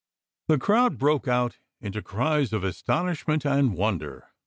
The 0.47 0.57
crowd 0.57 0.97
broke 0.97 1.27
out 1.27 1.59
into 1.79 2.01
cries 2.01 2.53
of 2.53 2.63
astonish 2.63 3.27
ment 3.27 3.45
and 3.45 3.75
wonder. 3.75 4.31